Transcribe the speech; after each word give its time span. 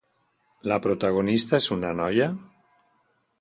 La 0.71 0.79
protagonista 0.85 1.59
és 1.59 1.67
una 1.77 1.93
noia? 2.01 2.31